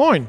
[0.00, 0.28] Moin,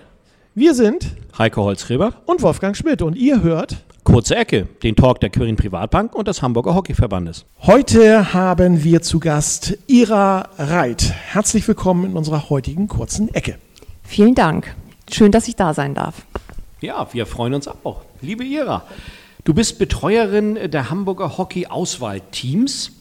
[0.56, 5.30] wir sind Heiko Holzgräber und Wolfgang Schmidt und ihr hört Kurze Ecke, den Talk der
[5.30, 7.46] Quirin Privatbank und des Hamburger Hockeyverbandes.
[7.62, 11.14] Heute haben wir zu Gast Ira Reit.
[11.14, 13.60] Herzlich willkommen in unserer heutigen kurzen Ecke.
[14.04, 14.74] Vielen Dank.
[15.08, 16.16] Schön, dass ich da sein darf.
[16.82, 18.02] Ja, wir freuen uns auch.
[18.22, 18.82] Liebe Ira,
[19.44, 22.94] du bist Betreuerin der Hamburger Hockey-Auswahlteams.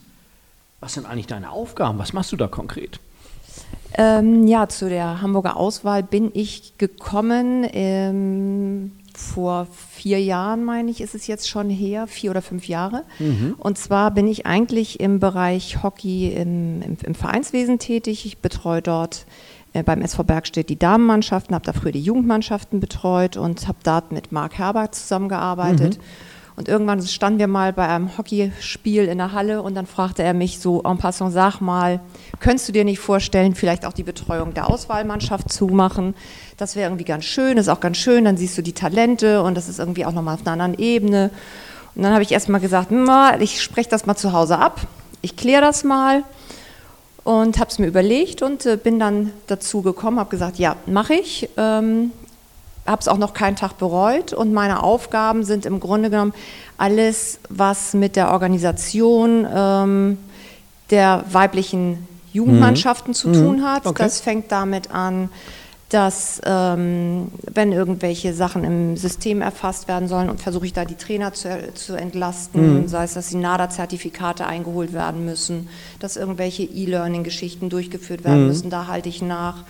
[0.80, 1.98] Was sind eigentlich deine Aufgaben?
[1.98, 3.00] Was machst du da konkret?
[3.94, 7.66] Ähm, ja, zu der Hamburger Auswahl bin ich gekommen.
[7.72, 13.02] Ähm, vor vier Jahren, meine ich, ist es jetzt schon her, vier oder fünf Jahre.
[13.18, 13.56] Mhm.
[13.58, 18.24] Und zwar bin ich eigentlich im Bereich Hockey im, im, im Vereinswesen tätig.
[18.26, 19.26] Ich betreue dort
[19.72, 24.12] äh, beim SV Bergstedt die Damenmannschaften, habe da früher die Jugendmannschaften betreut und habe dort
[24.12, 25.98] mit Marc Herbert zusammengearbeitet.
[25.98, 26.02] Mhm.
[26.58, 30.34] Und irgendwann standen wir mal bei einem Hockeyspiel in der Halle und dann fragte er
[30.34, 32.00] mich so en passant, sag mal,
[32.40, 36.16] könntest du dir nicht vorstellen, vielleicht auch die Betreuung der Auswahlmannschaft zu machen?
[36.56, 39.54] Das wäre irgendwie ganz schön, ist auch ganz schön, dann siehst du die Talente und
[39.54, 41.30] das ist irgendwie auch nochmal auf einer anderen Ebene.
[41.94, 42.90] Und dann habe ich erstmal gesagt,
[43.38, 44.80] ich spreche das mal zu Hause ab,
[45.22, 46.24] ich kläre das mal
[47.22, 51.14] und habe es mir überlegt und äh, bin dann dazu gekommen, habe gesagt, ja, mache
[51.14, 51.48] ich.
[51.56, 52.10] Ähm,
[52.88, 56.34] habe es auch noch keinen Tag bereut und meine Aufgaben sind im Grunde genommen
[56.76, 60.18] alles, was mit der Organisation ähm,
[60.90, 63.14] der weiblichen Jugendmannschaften mhm.
[63.14, 63.64] zu tun mhm.
[63.64, 63.86] hat.
[63.86, 64.02] Okay.
[64.02, 65.28] Das fängt damit an,
[65.88, 70.96] dass ähm, wenn irgendwelche Sachen im System erfasst werden sollen und versuche ich da die
[70.96, 72.88] Trainer zu, zu entlasten, mhm.
[72.88, 78.48] sei es, dass die NADA-Zertifikate eingeholt werden müssen, dass irgendwelche E-Learning-Geschichten durchgeführt werden mhm.
[78.48, 79.64] müssen, da halte ich nach.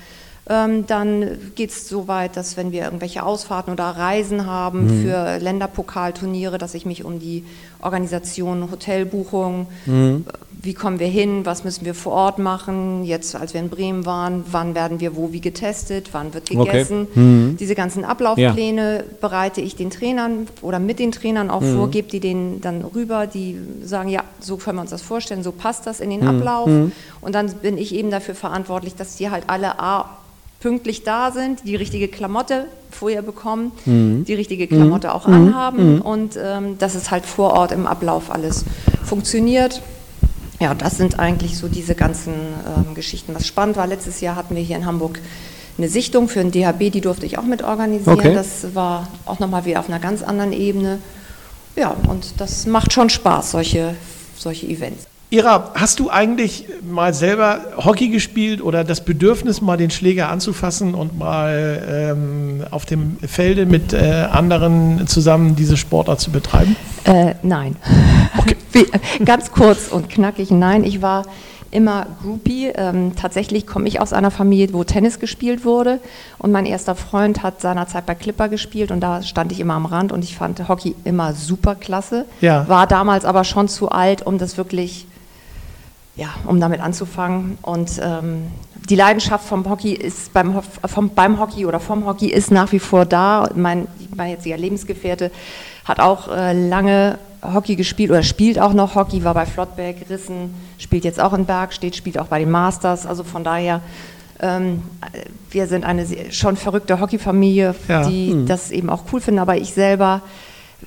[0.51, 5.03] Ähm, dann geht es so weit, dass wenn wir irgendwelche Ausfahrten oder Reisen haben mhm.
[5.03, 7.45] für Länderpokalturniere, dass ich mich um die
[7.83, 10.25] Organisation, Hotelbuchung, mhm.
[10.63, 14.07] wie kommen wir hin, was müssen wir vor Ort machen, jetzt als wir in Bremen
[14.07, 17.09] waren, wann werden wir wo wie getestet, wann wird gegessen.
[17.11, 17.21] Okay.
[17.21, 17.57] Mhm.
[17.61, 19.03] Diese ganzen Ablaufpläne ja.
[19.21, 21.91] bereite ich den Trainern oder mit den Trainern auch vor, mhm.
[21.91, 25.53] gebe die denen dann rüber, die sagen, ja, so können wir uns das vorstellen, so
[25.53, 26.29] passt das in den mhm.
[26.29, 26.69] Ablauf.
[26.69, 26.93] Mhm.
[27.21, 30.09] Und dann bin ich eben dafür verantwortlich, dass die halt alle A,
[30.61, 34.25] pünktlich da sind, die richtige Klamotte vorher bekommen, mhm.
[34.25, 35.13] die richtige Klamotte mhm.
[35.13, 36.01] auch anhaben mhm.
[36.03, 38.65] und ähm, dass es halt vor Ort im Ablauf alles
[39.05, 39.83] funktioniert.
[40.61, 43.35] Ja, das sind eigentlich so diese ganzen ähm, Geschichten.
[43.35, 45.21] Was spannend war, letztes Jahr hatten wir hier in Hamburg
[45.79, 48.19] eine Sichtung für ein DHB, die durfte ich auch mit organisieren.
[48.19, 48.35] Okay.
[48.35, 50.99] Das war auch nochmal wieder auf einer ganz anderen Ebene.
[51.77, 53.95] Ja, und das macht schon Spaß, solche,
[54.37, 55.07] solche Events.
[55.31, 60.95] Ira, hast du eigentlich mal selber Hockey gespielt oder das Bedürfnis, mal den Schläger anzufassen
[60.95, 61.83] und mal
[62.17, 66.77] ähm, auf dem Felde mit äh, anderen zusammen diese Sportart zu betreiben?
[67.05, 67.77] Äh, nein.
[68.39, 68.57] Okay.
[69.25, 70.83] Ganz kurz und knackig, nein.
[70.83, 71.25] Ich war
[71.71, 72.73] immer Groupie.
[72.75, 76.01] Ähm, tatsächlich komme ich aus einer Familie, wo Tennis gespielt wurde
[76.39, 79.85] und mein erster Freund hat seinerzeit bei Clipper gespielt und da stand ich immer am
[79.85, 82.25] Rand und ich fand Hockey immer super klasse.
[82.41, 82.67] Ja.
[82.69, 85.07] War damals aber schon zu alt, um das wirklich
[86.19, 87.57] ja, um damit anzufangen.
[87.63, 88.49] Und ähm,
[88.91, 92.81] die Leidenschaft vom Hockey ist beim, vom, beim Hockey oder vom Hockey ist nach wie
[92.81, 93.49] vor da.
[93.55, 95.31] Mein, mein jetziger Lebensgefährte
[95.85, 100.55] hat auch äh, lange Hockey gespielt oder spielt auch noch Hockey, war bei Flottberg, Rissen,
[100.77, 103.07] spielt jetzt auch in Bergstedt, spielt auch bei den Masters.
[103.07, 103.81] Also von daher,
[104.41, 104.83] ähm,
[105.51, 108.09] wir sind eine schon verrückte Hockeyfamilie, ja.
[108.09, 108.47] die mhm.
[108.47, 109.39] das eben auch cool finden.
[109.39, 110.23] Aber ich selber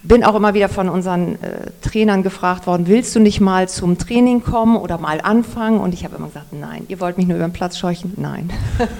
[0.03, 3.97] bin auch immer wieder von unseren äh, Trainern gefragt worden, willst du nicht mal zum
[3.97, 5.79] Training kommen oder mal anfangen?
[5.79, 6.85] Und ich habe immer gesagt, nein.
[6.87, 8.13] Ihr wollt mich nur über den Platz scheuchen?
[8.15, 8.49] Nein.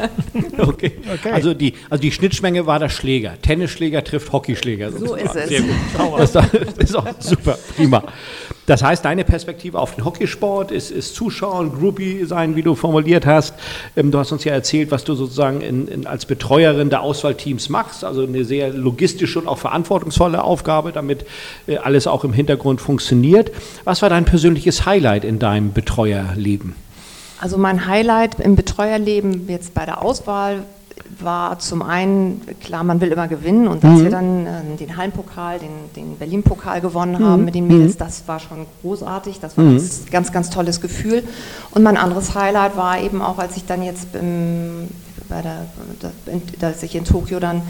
[0.58, 1.00] okay.
[1.14, 1.32] okay.
[1.32, 3.34] Also, die, also die Schnittschmenge war der Schläger.
[3.42, 4.92] Tennisschläger trifft Hockeyschläger.
[4.92, 5.50] So ist es.
[5.50, 5.72] Sehr gut.
[6.18, 6.36] Das
[6.78, 8.04] ist auch super, prima.
[8.72, 13.26] Das heißt, deine Perspektive auf den Hockeysport ist, ist Zuschauen, Groupie sein, wie du formuliert
[13.26, 13.54] hast.
[13.98, 17.68] Ähm, du hast uns ja erzählt, was du sozusagen in, in, als Betreuerin der Auswahlteams
[17.68, 18.06] machst.
[18.06, 21.26] Also eine sehr logistische und auch verantwortungsvolle Aufgabe, damit
[21.68, 23.52] äh, alles auch im Hintergrund funktioniert.
[23.84, 26.76] Was war dein persönliches Highlight in deinem Betreuerleben?
[27.40, 30.64] Also mein Highlight im Betreuerleben jetzt bei der Auswahl
[31.20, 34.04] war zum einen, klar, man will immer gewinnen und als mhm.
[34.04, 37.26] wir dann äh, den Hallenpokal, den, den Berlin-Pokal gewonnen mhm.
[37.26, 38.00] haben mit den Mädels, mhm.
[38.00, 39.90] das war schon großartig, das war ein mhm.
[40.12, 41.24] ganz, ganz tolles Gefühl.
[41.72, 44.88] Und mein anderes Highlight war eben auch, als ich dann jetzt im,
[45.30, 45.66] bei der,
[46.60, 47.62] dass ich in Tokio dann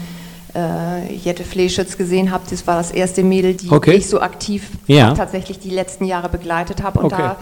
[0.54, 3.94] äh, Jette Fleschitz gesehen habe, das war das erste Mädel, die okay.
[3.94, 5.14] ich so aktiv ja.
[5.14, 7.22] tatsächlich die letzten Jahre begleitet habe und okay.
[7.22, 7.36] da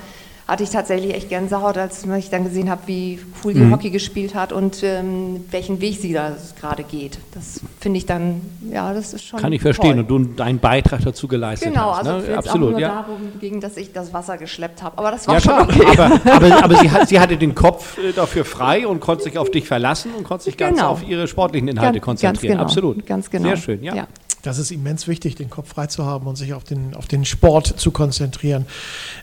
[0.50, 3.72] hatte ich tatsächlich echt Gänsehaut, als ich dann gesehen habe, wie cool die Mhm.
[3.72, 7.18] Hockey gespielt hat und ähm, welchen Weg sie da gerade geht.
[7.34, 9.38] Das finde ich dann, ja, das ist schon.
[9.38, 10.04] Kann ich verstehen.
[10.04, 10.16] Toll.
[10.18, 12.06] Und du deinen Beitrag dazu geleistet Genau, hast.
[12.08, 12.36] also ne?
[12.36, 12.88] Absolut, auch nur ja.
[12.88, 14.98] darum ging, dass ich das Wasser geschleppt habe.
[14.98, 15.84] Aber das war Ja, schon okay.
[15.86, 19.50] Aber, aber, aber sie, sie hatte den Kopf äh, dafür frei und konnte sich auf
[19.52, 20.90] dich verlassen und konnte sich ganz Genau.
[20.90, 22.58] auf ihre sportlichen Inhalte Ganz- konzentrieren.
[22.58, 22.88] ganz genau.
[22.90, 23.06] Absolut.
[23.06, 23.48] Ganz genau.
[23.50, 24.08] Sehr schön, ja.
[24.42, 27.24] Das ist immens wichtig, den Kopf frei zu haben und sich auf den, auf den
[27.24, 28.64] Sport zu konzentrieren.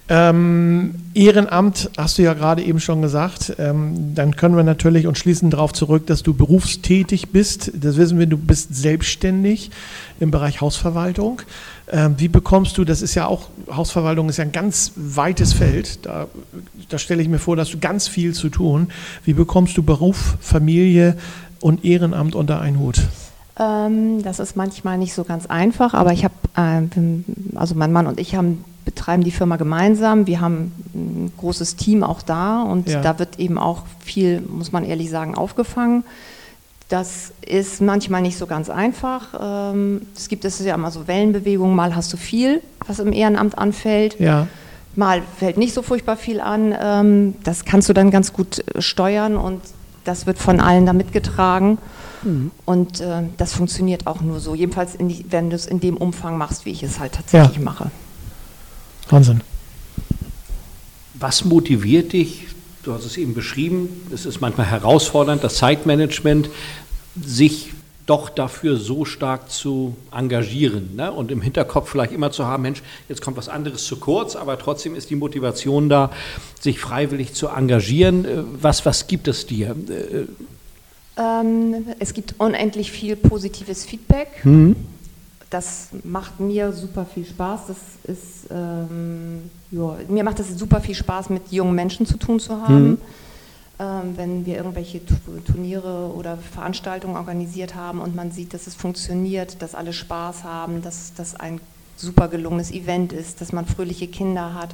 [0.10, 3.54] Ähm, Ehrenamt hast du ja gerade eben schon gesagt.
[3.58, 7.72] Ähm, dann können wir natürlich und schließen darauf zurück, dass du berufstätig bist.
[7.74, 9.72] Das wissen wir, du bist selbstständig
[10.20, 11.42] im Bereich Hausverwaltung.
[11.90, 16.06] Ähm, wie bekommst du, das ist ja auch, Hausverwaltung ist ja ein ganz weites Feld.
[16.06, 16.28] Da,
[16.90, 18.90] da stelle ich mir vor, dass du ganz viel zu tun.
[19.24, 21.18] Wie bekommst du Beruf, Familie
[21.60, 23.02] und Ehrenamt unter einen Hut?
[23.60, 27.26] Ähm, das ist manchmal nicht so ganz einfach, aber ich habe, ähm,
[27.56, 30.28] also mein Mann und ich haben, betreiben die Firma gemeinsam.
[30.28, 33.02] Wir haben ein großes Team auch da und Ja.
[33.02, 36.04] da wird eben auch viel, muss man ehrlich sagen, aufgefangen.
[36.88, 39.34] Das ist manchmal nicht so ganz einfach.
[39.74, 43.58] Ähm, es gibt es ja immer so Wellenbewegungen, mal hast du viel, was im Ehrenamt
[43.58, 44.18] anfällt.
[44.22, 44.48] Ja.
[44.96, 46.74] Mal fällt nicht so furchtbar viel an.
[46.82, 49.62] Ähm, das kannst du dann ganz gut äh, steuern und
[50.06, 51.78] das wird von allen da mitgetragen.
[52.66, 54.56] Und äh, das funktioniert auch nur so.
[54.56, 57.58] Jedenfalls, in die, wenn du es in dem Umfang machst, wie ich es halt tatsächlich
[57.58, 57.64] Ja.
[57.64, 57.92] mache.
[59.10, 59.42] Wahnsinn.
[61.14, 62.48] Was motiviert dich?
[62.84, 66.50] Du hast es eben beschrieben, es ist manchmal herausfordernd, das Zeitmanagement,
[67.22, 67.72] sich
[68.06, 71.12] doch dafür so stark zu engagieren ne?
[71.12, 74.58] und im Hinterkopf vielleicht immer zu haben, Mensch, jetzt kommt was anderes zu kurz, aber
[74.58, 76.12] trotzdem ist die Motivation da,
[76.60, 78.24] sich freiwillig zu engagieren.
[78.24, 79.76] Äh, Was, was gibt es dir?
[81.18, 84.28] Äh, Ähm, es gibt unendlich viel positives Feedback.
[85.50, 87.62] Das macht mir super viel Spaß.
[87.68, 92.40] Das ist, ähm, ja, mir macht es super viel Spaß, mit jungen Menschen zu tun
[92.40, 92.98] zu haben.
[93.80, 95.16] Ähm, wenn wir irgendwelche Tu-
[95.52, 100.82] Turniere oder Veranstaltungen organisiert haben und man sieht, dass es funktioniert, dass alle Spaß haben,
[100.82, 101.60] dass das ein
[101.98, 104.70] super gelungenes Event ist, dass man fröhliche Kinder hat.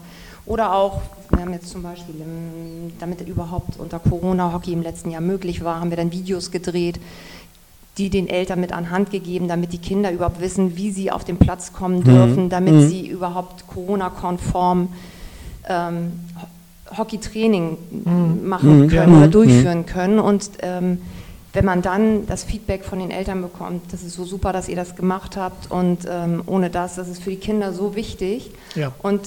[0.46, 5.10] Oder auch, wir haben jetzt zum Beispiel, im, damit überhaupt unter Corona Hockey im letzten
[5.10, 7.00] Jahr möglich war, haben wir dann Videos gedreht,
[7.98, 11.24] die den Eltern mit an Hand gegeben, damit die Kinder überhaupt wissen, wie sie auf
[11.24, 14.90] den Platz kommen dürfen, damit sie überhaupt Corona-konform
[15.70, 16.12] ähm,
[16.42, 17.78] Ho- Hockeytraining
[18.44, 18.90] machen Ja.
[18.90, 20.20] können oder durchführen können.
[20.20, 20.98] Und ähm,
[21.54, 24.76] wenn man dann das Feedback von den Eltern bekommt, das ist so super, dass ihr
[24.76, 28.52] das gemacht habt und ähm, ohne das, das ist für die Kinder so wichtig.
[28.76, 28.92] Ja.
[29.04, 29.22] Und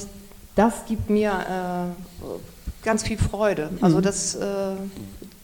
[0.56, 3.70] das gibt mir äh, ganz viel Freude.
[3.81, 4.46] Also das, äh,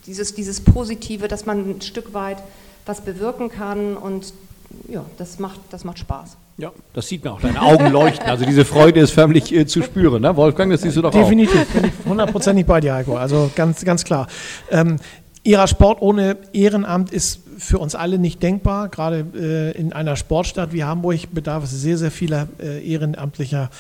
[0.07, 2.39] dieses, dieses Positive, dass man ein Stück weit
[2.85, 4.33] was bewirken kann und
[4.89, 6.37] ja, das macht, das macht Spaß.
[6.57, 8.29] ja, das sieht man auch, deine Augen leuchten.
[8.29, 10.23] Also diese Freude ist förmlich äh, zu spüren.
[10.23, 10.35] Ne?
[10.37, 11.19] Wolfgang, das siehst du doch auch.
[11.19, 13.17] Definitiv, bin ich hundertprozentig bei dir, Heiko.
[13.17, 14.27] Also ganz, ganz klar.
[14.71, 14.97] Ähm,
[15.45, 18.89] Ihrer Sport ohne Ehrenamt ist für uns alle nicht denkbar.
[18.89, 23.71] Gerade äh, in einer Sportstadt wie Hamburg bedarf es sehr, sehr vieler äh, ehrenamtlicher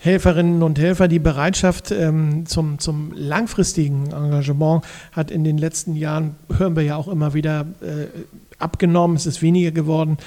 [0.00, 1.06] Helferinnen und Helfer.
[1.06, 6.96] Die Bereitschaft ähm, zum, zum langfristigen Engagement hat in den letzten Jahren, hören wir ja
[6.96, 8.06] auch immer wieder, äh,
[8.58, 9.16] abgenommen.
[9.16, 10.18] Es ist weniger geworden.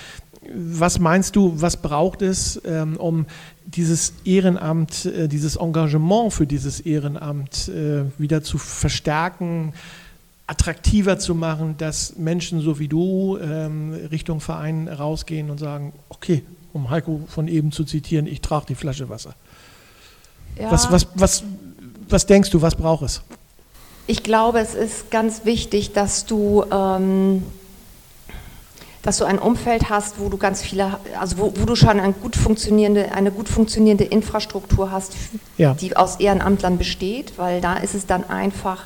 [0.53, 3.25] Was meinst du, was braucht es, ähm, um
[3.65, 9.73] dieses Ehrenamt, äh, dieses Engagement für dieses Ehrenamt äh, wieder zu verstärken,
[10.47, 16.43] attraktiver zu machen, dass Menschen so wie du ähm, Richtung Verein rausgehen und sagen, okay,
[16.73, 19.33] um Heiko von eben zu zitieren, ich trage die Flasche Wasser.
[20.57, 21.43] Ja, Was, was, was,
[22.09, 23.21] was denkst du, was braucht es?
[24.07, 27.43] Ich glaube, es ist ganz wichtig, dass du, ähm,
[29.01, 32.13] dass du ein Umfeld hast, wo du ganz viele, also wo, wo du schon eine
[32.13, 35.13] gut funktionierende, eine gut funktionierende Infrastruktur hast,
[35.57, 35.73] Ja.
[35.73, 38.85] die aus Ehrenamtlern besteht, weil da ist es dann einfach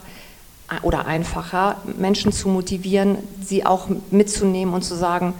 [0.81, 5.33] oder einfacher, Menschen zu motivieren, sie auch mitzunehmen und zu sagen,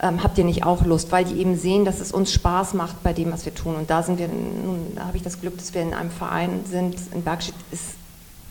[0.00, 3.02] ähm, habt ihr nicht auch Lust, weil die eben sehen, dass es uns Spaß macht
[3.02, 3.74] bei dem, was wir tun.
[3.74, 6.60] Und da sind wir, nun da habe ich das Glück, dass wir in einem Verein
[6.70, 6.94] sind.
[7.12, 7.82] In Bergstedt ist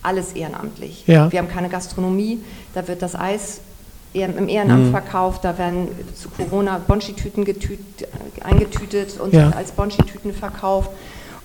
[0.04, 1.04] alles ehrenamtlich.
[1.08, 1.32] Ja.
[1.32, 2.40] Wir haben keine Gastronomie,
[2.74, 3.62] da wird das Eis
[4.14, 7.80] im Ehrenamt verkauft, da werden zu Corona Bonschi-Tüten getüt,
[8.44, 9.52] eingetütet und Ja.
[9.52, 10.90] als Bonschi-Tüten verkauft.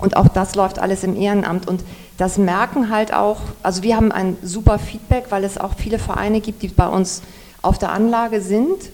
[0.02, 1.68] Und auch das läuft alles im Ehrenamt.
[1.68, 1.84] Und
[2.18, 6.40] das merken halt auch, also wir haben ein super Feedback, weil es auch viele Vereine
[6.40, 7.22] gibt, die bei uns
[7.62, 8.90] auf der Anlage sind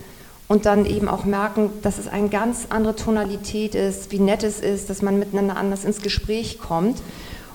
[0.48, 4.60] und dann eben auch merken, dass es eine ganz andere Tonalität ist, wie nett es
[4.60, 6.98] ist, dass man miteinander anders ins Gespräch kommt.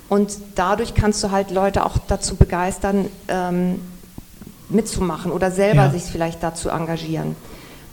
[0.10, 3.80] Und dadurch kannst du halt Leute auch dazu begeistern, ähm,
[4.70, 5.90] mitzumachen oder selber Ja.
[5.92, 7.36] sich vielleicht dazu engagieren.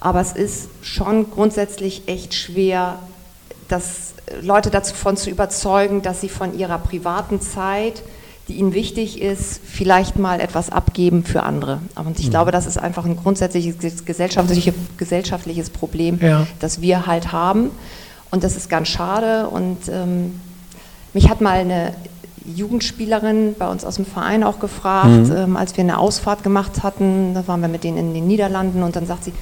[0.00, 2.98] Aber es ist schon grundsätzlich echt schwer,
[3.70, 8.02] das Leute davon zu überzeugen, dass sie von ihrer privaten Zeit,
[8.48, 11.80] die ihnen wichtig ist, vielleicht mal etwas abgeben für andere.
[11.94, 12.30] Und ich mhm.
[12.30, 16.46] glaube, das ist einfach ein grundsätzliches gesellschaftliches, gesellschaftliches Problem, ja.
[16.58, 17.70] das wir halt haben.
[18.30, 19.48] Und das ist ganz schade.
[19.48, 20.40] Und ähm,
[21.12, 21.94] mich hat mal eine
[22.44, 25.36] Jugendspielerin bei uns aus dem Verein auch gefragt, mhm.
[25.36, 28.82] ähm, als wir eine Ausfahrt gemacht hatten, da waren wir mit denen in den Niederlanden
[28.82, 29.32] und dann sagt sie,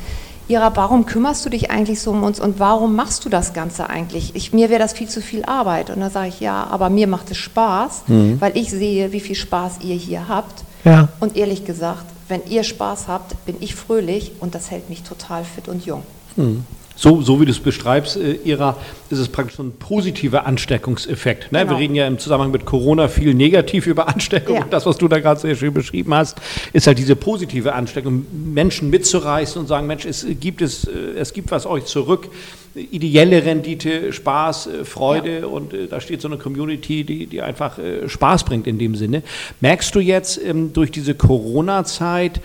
[0.48, 3.90] Ira, warum kümmerst du dich eigentlich so um uns und warum machst du das Ganze
[3.90, 4.34] eigentlich?
[4.34, 5.90] Ich, mir wäre das viel zu viel Arbeit.
[5.90, 8.40] Und da sage ich, ja, aber mir macht es Spaß, mhm.
[8.40, 10.64] weil ich sehe, wie viel Spaß ihr hier habt.
[10.84, 11.08] Ja.
[11.20, 15.44] Und ehrlich gesagt, wenn ihr Spaß habt, bin ich fröhlich und das hält mich total
[15.44, 16.02] fit und jung.
[16.36, 16.64] Mhm
[16.98, 18.76] so, so wie du es beschreibst, äh, Ira,
[19.08, 21.52] ist es praktisch so ein positiver Ansteckungseffekt.
[21.52, 21.60] Ne?
[21.60, 21.70] Genau.
[21.70, 24.56] Wir reden ja im Zusammenhang mit Corona viel negativ über Ansteckung.
[24.56, 24.62] Ja.
[24.64, 26.38] Und das, was du da gerade sehr schön beschrieben hast,
[26.72, 31.32] ist halt diese positive Ansteckung, Menschen mitzureißen und sagen, Mensch, es gibt, es, äh, es
[31.32, 32.30] gibt was euch zurück.
[32.74, 35.46] Ideelle Rendite, Spaß, äh, Freude ja.
[35.46, 38.96] und äh, da steht so eine Community, die, die einfach äh, Spaß bringt in dem
[38.96, 39.22] Sinne.
[39.60, 42.40] Merkst du jetzt ähm, durch diese Corona-Zeit,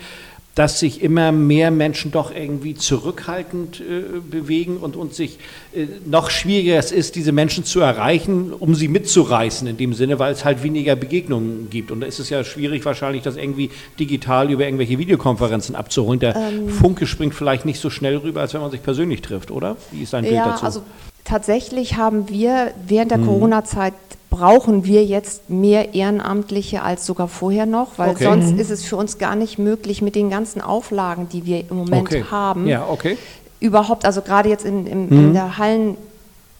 [0.54, 5.38] dass sich immer mehr Menschen doch irgendwie zurückhaltend äh, bewegen und uns sich
[5.74, 10.18] äh, noch schwieriger es ist, diese Menschen zu erreichen, um sie mitzureißen in dem Sinne,
[10.18, 11.90] weil es halt weniger Begegnungen gibt.
[11.90, 16.20] Und da ist es ja schwierig wahrscheinlich, das irgendwie digital über irgendwelche Videokonferenzen abzuholen.
[16.20, 19.50] Der ähm, Funke springt vielleicht nicht so schnell rüber, als wenn man sich persönlich trifft,
[19.50, 19.76] oder?
[19.90, 20.64] Wie ist dein Bild ja, dazu?
[20.64, 20.82] Also
[21.24, 23.26] tatsächlich haben wir während der hm.
[23.26, 23.94] Corona-Zeit
[24.30, 28.24] brauchen wir jetzt mehr Ehrenamtliche als sogar vorher noch, weil okay.
[28.24, 28.58] sonst mhm.
[28.58, 32.08] ist es für uns gar nicht möglich mit den ganzen Auflagen, die wir im Moment
[32.08, 32.24] okay.
[32.30, 33.16] haben, ja, okay.
[33.60, 35.18] überhaupt, also gerade jetzt in, in, mhm.
[35.18, 35.96] in der Hallen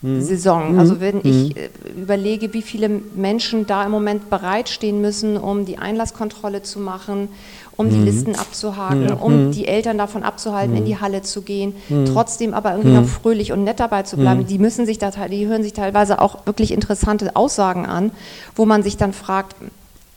[0.05, 0.73] Saison.
[0.73, 0.79] Mhm.
[0.79, 1.57] Also wenn ich mhm.
[1.57, 7.29] äh, überlege, wie viele Menschen da im Moment bereitstehen müssen, um die Einlasskontrolle zu machen,
[7.77, 8.05] um die mhm.
[8.05, 11.75] Listen abzuhaken, um die Eltern davon abzuhalten, in die Halle zu gehen,
[12.13, 14.47] trotzdem aber irgendwie noch fröhlich und nett dabei zu bleiben.
[14.47, 18.13] Die müssen sich da, die hören sich teilweise auch wirklich interessante Aussagen an,
[18.55, 19.57] wo man sich dann fragt,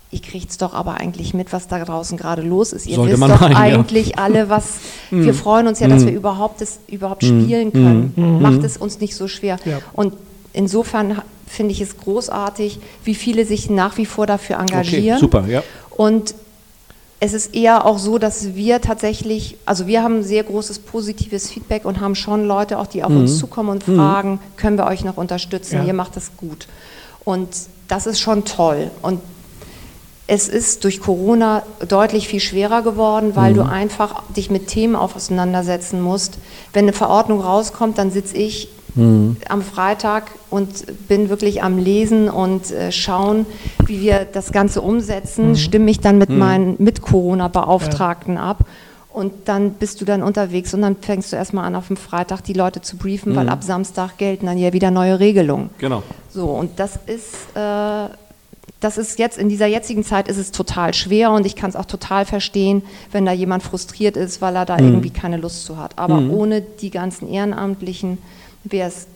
[0.10, 2.88] ihr kriegt es doch aber eigentlich mit, was da draußen gerade los ist.
[2.88, 4.16] Ihr Sollte wisst doch meinen, eigentlich ja.
[4.18, 4.76] alle, was
[5.12, 8.42] wir freuen uns ja, dass wir überhaupt das überhaupt spielen können.
[8.42, 9.58] Macht es uns nicht so schwer.
[9.66, 9.80] Ja.
[9.94, 10.14] Und
[10.54, 15.18] insofern finde ich es großartig, wie viele sich nach wie vor dafür engagieren.
[15.18, 15.64] Okay, super, ja.
[15.92, 16.36] Und
[17.20, 21.84] es ist eher auch so, dass wir tatsächlich, also wir haben sehr großes positives Feedback
[21.84, 23.22] und haben schon Leute auch, die auf mhm.
[23.22, 24.40] uns zukommen und fragen, mhm.
[24.56, 25.78] können wir euch noch unterstützen?
[25.78, 25.84] Ja.
[25.86, 26.68] Ihr macht das gut.
[27.26, 27.50] Und
[27.88, 28.92] das ist schon toll.
[29.02, 29.22] Und
[30.28, 33.56] es ist durch Corona deutlich viel schwerer geworden, weil mhm.
[33.56, 36.38] du einfach dich mit Themen auseinandersetzen musst.
[36.74, 39.38] Wenn eine Verordnung rauskommt, dann sitze ich mhm.
[39.48, 43.46] am Freitag und bin wirklich am Lesen und äh, schauen,
[43.86, 45.56] wie wir das Ganze umsetzen, mhm.
[45.56, 46.38] stimme mich dann mit mhm.
[46.40, 48.42] meinen Mit-Corona-Beauftragten ja.
[48.42, 48.66] ab.
[49.14, 52.42] Und dann bist du dann unterwegs und dann fängst du erstmal an, auf dem Freitag
[52.44, 53.52] die Leute zu briefen, weil mhm.
[53.52, 55.72] ab Samstag gelten dann ja wieder neue Regelungen.
[55.80, 56.04] Genau.
[56.30, 58.10] So, und das ist äh,
[58.80, 61.76] das ist jetzt in dieser jetzigen Zeit ist es total schwer und ich kann es
[61.76, 64.88] auch total verstehen, wenn da jemand frustriert ist, weil er da mhm.
[64.88, 65.98] irgendwie keine Lust zu hat.
[65.98, 66.32] Aber mhm.
[66.32, 68.20] ohne die ganzen Ehrenamtlichen
[68.64, 69.08] wäre es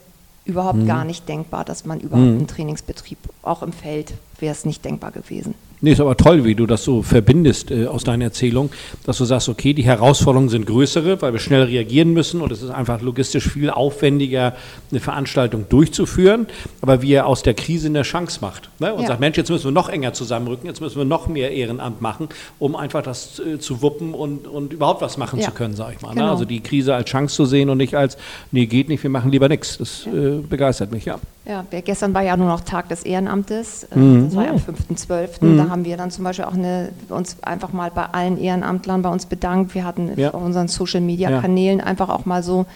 [0.45, 0.87] überhaupt mhm.
[0.87, 2.37] gar nicht denkbar, dass man überhaupt mhm.
[2.37, 5.53] einen Trainingsbetrieb, auch im Feld, wäre es nicht denkbar gewesen.
[5.83, 8.69] Nee, ist aber toll, wie du das so verbindest äh, aus deiner Erzählung,
[9.03, 12.61] dass du sagst, okay, die Herausforderungen sind größere, weil wir schnell reagieren müssen und es
[12.61, 14.55] ist einfach logistisch viel aufwendiger,
[14.91, 16.45] eine Veranstaltung durchzuführen,
[16.81, 18.93] aber wie er aus der Krise eine Chance macht ne?
[18.93, 19.07] und ja.
[19.07, 22.29] sagt, Mensch, jetzt müssen wir noch enger zusammenrücken, jetzt müssen wir noch mehr Ehrenamt machen,
[22.59, 25.47] um einfach das äh, zu wuppen und, und überhaupt was machen ja.
[25.47, 26.09] zu können, sage ich mal.
[26.09, 26.15] Ne?
[26.15, 26.25] Genau.
[26.25, 26.31] Ne?
[26.31, 28.17] Also die Krise als Chance zu sehen und nicht als,
[28.51, 29.79] nee, geht nicht, wir machen lieber nichts.
[29.79, 30.13] Das ja.
[30.13, 31.17] äh, begeistert mich, ja.
[31.43, 34.25] Ja, gestern war ja nur noch Tag des Ehrenamtes, äh, mhm.
[34.25, 35.43] das war ja am 5.12.
[35.43, 35.57] Mhm.
[35.57, 39.09] Da haben wir dann zum Beispiel auch eine, uns einfach mal bei allen Ehrenamtlern bei
[39.09, 39.73] uns bedankt.
[39.73, 40.31] Wir hatten ja.
[40.31, 41.85] auf unseren Social-Media-Kanälen ja.
[41.85, 42.67] einfach auch mal so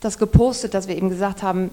[0.00, 1.70] das gepostet, dass wir eben gesagt haben,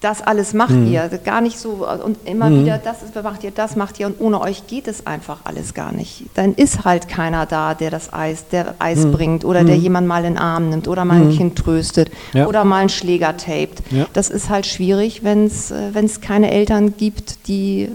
[0.00, 0.92] das alles macht mhm.
[0.92, 1.08] ihr.
[1.24, 2.62] Gar nicht so und immer mhm.
[2.62, 5.74] wieder, das ist, macht ihr, das macht ihr und ohne euch geht es einfach alles
[5.74, 6.24] gar nicht.
[6.34, 9.12] Dann ist halt keiner da, der das Eis, der Eis mhm.
[9.12, 9.82] bringt oder der mhm.
[9.82, 11.36] jemand mal in den Arm nimmt oder mal ein mhm.
[11.36, 12.46] Kind tröstet ja.
[12.46, 13.82] oder mal einen Schläger tapet.
[13.90, 14.06] Ja.
[14.12, 17.88] Das ist halt schwierig, wenn es äh, keine Eltern gibt, die,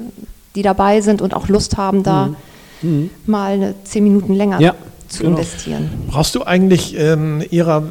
[0.56, 2.36] die dabei sind und auch Lust haben, da
[2.82, 3.10] mhm.
[3.26, 4.76] mal zehn Minuten länger ja
[5.12, 5.38] zu genau.
[5.38, 5.90] investieren.
[6.08, 7.84] Brauchst du eigentlich ähm, ihrer,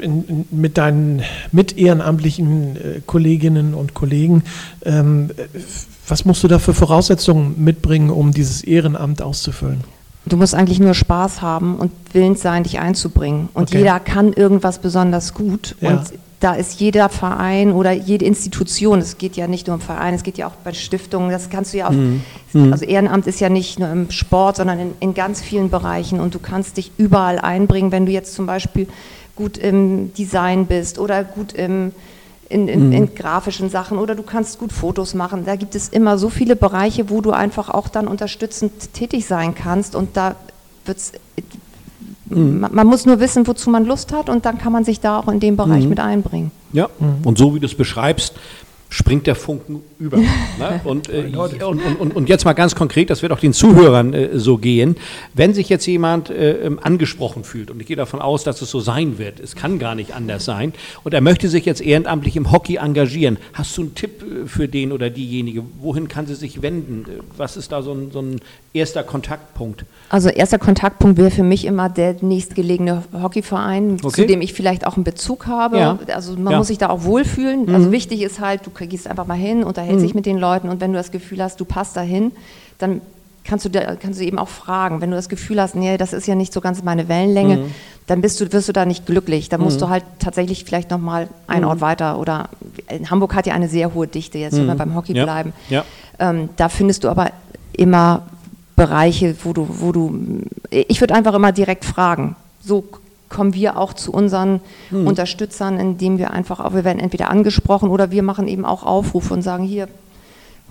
[0.00, 4.42] in, in, mit deinen mit ehrenamtlichen äh, Kolleginnen und Kollegen,
[4.84, 5.30] ähm,
[6.08, 9.84] was musst du da für Voraussetzungen mitbringen, um dieses Ehrenamt auszufüllen?
[10.24, 13.48] Du musst eigentlich nur Spaß haben und willens sein, dich einzubringen.
[13.54, 13.78] Und okay.
[13.78, 15.76] jeder kann irgendwas besonders gut.
[15.80, 15.90] Ja.
[15.90, 16.12] Und
[16.42, 20.24] da ist jeder Verein oder jede Institution, es geht ja nicht nur um Verein, es
[20.24, 22.22] geht ja auch bei Stiftungen, das kannst du ja auch, mhm.
[22.52, 22.72] mhm.
[22.72, 26.34] also Ehrenamt ist ja nicht nur im Sport, sondern in, in ganz vielen Bereichen und
[26.34, 28.88] du kannst dich überall einbringen, wenn du jetzt zum Beispiel
[29.36, 31.92] gut im Design bist oder gut im
[32.48, 32.92] in, in, mhm.
[32.92, 35.46] in, grafischen Sachen oder du kannst gut Fotos machen.
[35.46, 39.54] Da gibt es immer so viele Bereiche, wo du einfach auch dann unterstützend tätig sein
[39.54, 40.36] kannst und da
[40.84, 41.12] wird's
[42.34, 42.60] mhm.
[42.60, 45.18] man, man, muss nur wissen, wozu man Lust hat und dann kann man sich da
[45.18, 45.90] auch in dem Bereich mhm.
[45.90, 46.50] mit einbringen.
[46.72, 47.26] Ja, mhm.
[47.26, 48.34] und so wie du es beschreibst,
[48.92, 50.18] springt der Funken über.
[50.58, 50.80] ne?
[50.84, 54.38] und, äh, und, und, und, jetzt mal ganz konkret, das wird auch den Zuhörern äh,
[54.38, 54.96] so gehen.
[55.34, 58.70] Wenn sich jetzt jemand äh, ähm, angesprochen fühlt, und ich gehe davon aus, dass es
[58.70, 62.36] so sein wird, es kann gar nicht anders sein, und er möchte sich jetzt ehrenamtlich
[62.36, 65.62] im Hockey engagieren, hast du einen Tipp äh, für den oder diejenige?
[65.80, 67.06] Wohin kann sie sich wenden?
[67.36, 68.40] Was ist da so ein, so ein
[68.74, 69.84] erster Kontaktpunkt?
[70.10, 74.22] Also erster Kontaktpunkt wäre für mich immer der nächstgelegene Hockeyverein, okay.
[74.22, 75.78] zu dem ich vielleicht auch einen Bezug habe.
[75.78, 75.98] Ja.
[76.14, 76.58] Also man ja.
[76.58, 77.60] muss sich da auch wohlfühlen.
[77.60, 77.74] Also mhm.
[77.82, 80.06] Also wichtig ist halt, du gehst einfach mal hin, unterhältst mhm.
[80.06, 82.32] dich mit den Leuten und wenn du das Gefühl hast, du passt dahin,
[82.78, 83.00] dann
[83.44, 85.00] kannst du, da, kannst du eben auch fragen.
[85.00, 87.74] Wenn du das Gefühl hast, nee, das ist ja nicht so ganz meine Wellenlänge, mhm.
[88.06, 89.48] dann bist du, wirst du da nicht glücklich.
[89.48, 89.84] Dann musst mhm.
[89.84, 91.82] du halt tatsächlich vielleicht nochmal einen Ort mhm.
[91.82, 92.48] weiter oder
[92.88, 94.78] in Hamburg hat ja eine sehr hohe Dichte, jetzt wenn wir mhm.
[94.78, 95.24] beim Hockey ja.
[95.24, 95.52] bleiben.
[95.68, 95.84] Ja.
[96.18, 97.30] Ähm, da findest du aber
[97.72, 98.22] immer
[98.76, 102.36] Bereiche, wo du, wo du, ich würde einfach immer direkt fragen.
[102.62, 102.84] So
[103.32, 104.60] kommen wir auch zu unseren
[104.90, 105.06] mhm.
[105.06, 109.34] Unterstützern, indem wir einfach auch, wir werden entweder angesprochen oder wir machen eben auch Aufrufe
[109.34, 109.88] und sagen, hier,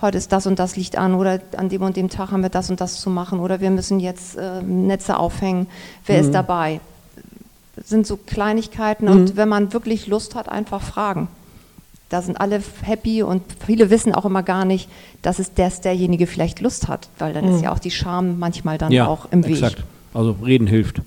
[0.01, 2.49] heute ist das und das liegt an oder an dem und dem Tag haben wir
[2.49, 5.67] das und das zu machen oder wir müssen jetzt äh, Netze aufhängen.
[6.05, 6.25] Wer mhm.
[6.25, 6.79] ist dabei?
[7.75, 9.11] Das sind so Kleinigkeiten mhm.
[9.11, 11.27] und wenn man wirklich Lust hat, einfach fragen.
[12.09, 14.89] Da sind alle happy und viele wissen auch immer gar nicht,
[15.21, 17.63] dass es das derjenige vielleicht Lust hat, weil dann ist mhm.
[17.63, 19.53] ja auch die Scham manchmal dann ja, auch im Weg.
[19.53, 19.83] Exakt.
[20.13, 21.01] Also reden hilft.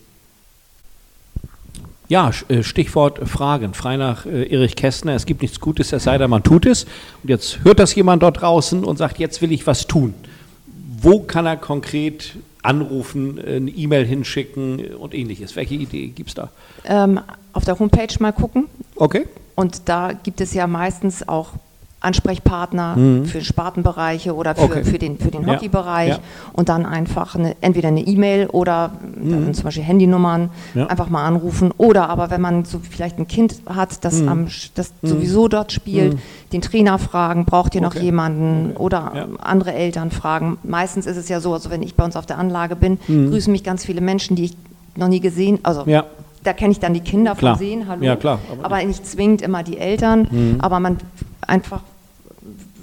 [2.08, 3.75] Ja, äh, Stichwort Fragen.
[3.75, 6.84] Frei nach äh, Erich Kästner, es gibt nichts Gutes, es sei denn, man tut es.
[7.23, 10.14] Und jetzt hört das jemand dort draußen und sagt, jetzt will ich was tun.
[11.00, 15.56] Wo kann er konkret anrufen, eine E-Mail hinschicken und ähnliches?
[15.56, 16.50] Welche Idee gibt es da?
[16.84, 17.20] Ähm,
[17.52, 18.66] auf der Homepage mal gucken.
[18.96, 19.26] Okay.
[19.54, 21.50] Und da gibt es ja meistens auch
[22.04, 23.25] Ansprechpartner mhm.
[23.25, 24.84] für Spartenbereiche oder für, okay.
[24.84, 26.14] für den, für den Hockeybereich ja.
[26.16, 26.20] ja.
[26.52, 29.54] und dann einfach eine, entweder eine E-Mail oder mhm.
[29.54, 30.87] zum Beispiel Handynummern ja.
[30.87, 34.28] einfach mal anrufen oder aber wenn man so vielleicht ein Kind hat, das, mhm.
[34.28, 35.08] am, das mhm.
[35.08, 36.18] sowieso dort spielt, mhm.
[36.52, 38.04] den Trainer fragen, braucht ihr noch okay.
[38.04, 40.58] jemanden oder andere Eltern fragen.
[40.62, 43.30] Meistens ist es ja so, also wenn ich bei uns auf der Anlage bin, mhm.
[43.30, 44.56] grüßen mich ganz viele Menschen, die ich
[44.96, 45.84] noch nie gesehen, also
[46.44, 47.56] da kenne ich dann die Kinder klar.
[47.56, 48.04] von sehen, hallo.
[48.04, 48.38] Ja, klar.
[48.52, 50.56] Aber, aber nicht zwingend immer die Eltern, mhm.
[50.61, 50.99] aber man
[51.47, 51.80] einfach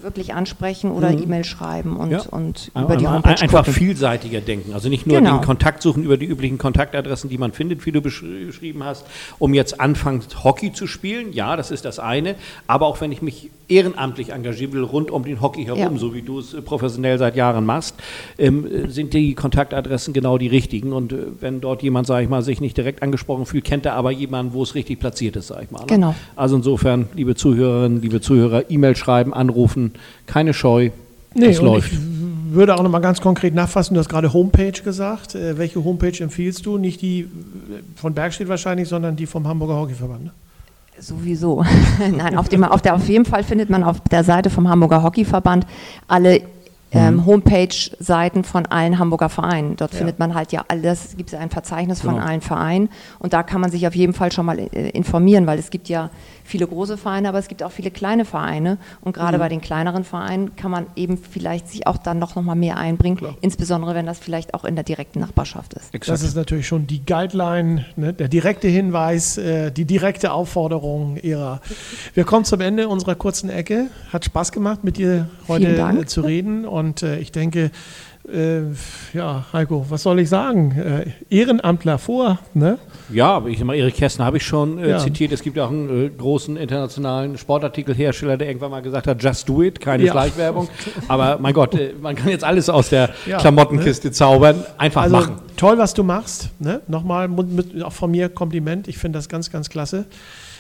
[0.04, 1.24] wirklich ansprechen oder mhm.
[1.24, 2.22] E-Mail schreiben und, ja.
[2.32, 3.74] und über die Homepage Einfach gucken.
[3.74, 4.74] vielseitiger denken.
[4.74, 5.38] Also nicht nur genau.
[5.38, 9.06] den Kontakt suchen über die üblichen Kontaktadressen, die man findet, wie du beschrieben hast,
[9.40, 11.34] um jetzt anfangs Hockey zu spielen.
[11.34, 12.36] Ja, das ist das eine.
[12.68, 15.98] Aber auch wenn ich mich ehrenamtlich engagieren will, rund um den Hockey herum, ja.
[15.98, 17.96] so wie du es äh, professionell seit Jahren machst,
[18.38, 20.92] ähm, sind die Kontaktadressen genau die richtigen.
[20.94, 23.94] Und äh, wenn dort jemand, sage ich mal, sich nicht direkt angesprochen fühlt, kennt er
[23.94, 25.80] aber jemanden, wo es richtig platziert ist, sage ich mal.
[25.82, 25.88] Ne?
[25.88, 26.16] Genau.
[26.36, 29.91] Also insofern, liebe Zuhörerinnen, liebe Zuhörer, E-Mail schreiben, anrufen,
[30.26, 30.90] keine Scheu.
[31.34, 31.92] Nee, es läuft.
[31.92, 32.00] Ich
[32.54, 35.36] würde auch noch mal ganz konkret nachfassen, du hast gerade Homepage gesagt.
[35.36, 36.78] Äh, welche Homepage empfiehlst du?
[36.78, 37.26] Nicht die äh,
[37.96, 40.26] von Bergstedt wahrscheinlich, sondern die vom Hamburger Hockeyverband.
[40.26, 40.32] Ne?
[41.00, 41.64] Sowieso.
[42.18, 45.02] Nein, auf, dem, auf, der, auf jeden Fall findet man auf der Seite vom Hamburger
[45.02, 45.66] Hockeyverband
[46.08, 46.42] alle
[46.92, 47.26] ähm, mhm.
[47.26, 49.78] Homepage-Seiten von allen Hamburger Vereinen.
[49.78, 50.00] Dort ja.
[50.00, 52.14] findet man halt ja alles, gibt es ein Verzeichnis genau.
[52.14, 55.48] von allen Vereinen und da kann man sich auf jeden Fall schon mal äh, informieren,
[55.48, 56.10] weil es gibt ja
[56.44, 59.42] viele große Vereine, aber es gibt auch viele kleine Vereine und gerade mhm.
[59.42, 62.78] bei den kleineren Vereinen kann man eben vielleicht sich auch dann noch, noch mal mehr
[62.78, 63.36] einbringen, Klar.
[63.42, 65.94] insbesondere wenn das vielleicht auch in der direkten Nachbarschaft ist.
[65.94, 66.20] Exakt.
[66.20, 71.62] Das ist natürlich schon die Guideline, ne, der direkte Hinweis, äh, die direkte Aufforderung ihrer.
[72.14, 73.88] Wir kommen zum Ende unserer kurzen Ecke.
[74.12, 77.72] Hat Spaß gemacht, mit dir heute zu reden und äh, ich denke,
[78.30, 78.62] äh,
[79.14, 80.72] ja, Heiko, was soll ich sagen?
[80.72, 82.78] Äh, Ehrenamtler vor, ne?
[83.12, 85.00] Ja, ich mal, Erik Kästner habe ich schon äh, ja.
[85.00, 85.32] zitiert.
[85.32, 89.50] Es gibt ja auch einen äh, großen internationalen Sportartikelhersteller, der irgendwann mal gesagt hat, just
[89.50, 90.12] do it, keine ja.
[90.12, 90.70] Schleichwerbung.
[91.08, 94.14] Aber mein Gott, äh, man kann jetzt alles aus der ja, Klamottenkiste ne?
[94.14, 94.64] zaubern.
[94.78, 95.36] Einfach also, machen.
[95.62, 96.50] Toll, was du machst.
[96.58, 96.82] Ne?
[96.88, 98.88] Nochmal mit, auch von mir Kompliment.
[98.88, 100.06] Ich finde das ganz, ganz klasse.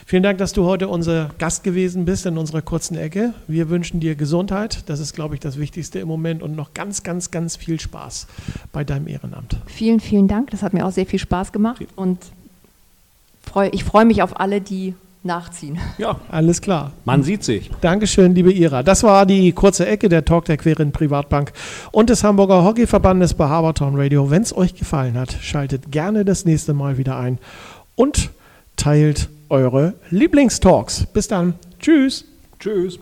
[0.06, 3.34] Vielen Dank, dass du heute unser Gast gewesen bist in unserer kurzen Ecke.
[3.48, 4.88] Wir wünschen dir Gesundheit.
[4.90, 8.28] Das ist, glaube ich, das Wichtigste im Moment und noch ganz, ganz, ganz viel Spaß
[8.72, 9.58] bei deinem Ehrenamt.
[9.66, 10.52] Vielen, vielen Dank.
[10.52, 12.20] Das hat mir auch sehr viel Spaß gemacht und
[13.72, 15.79] ich freue mich auf alle, die nachziehen.
[15.97, 16.91] Ja, alles klar.
[17.05, 17.69] Man sieht sich.
[17.81, 18.84] Dankeschön, liebe Ira.
[18.84, 21.53] Das war die kurze Ecke der Talk der Queren Privatbank
[21.91, 24.31] und des Hamburger Hockeyverbandes bei Habertown Radio.
[24.31, 27.38] Wenn es euch gefallen hat, schaltet gerne das nächste Mal wieder ein
[27.95, 28.31] und
[28.75, 31.05] teilt eure Lieblingstalks.
[31.13, 31.55] Bis dann.
[31.79, 32.25] Tschüss.
[32.60, 32.99] Tschüss.